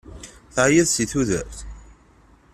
Teεyiḍ 0.53 0.87
si 0.91 1.05
tudert? 1.11 1.57